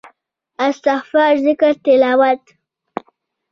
استغفار 0.67 1.33
ذکر 1.45 1.73
تلاوت 1.83 2.41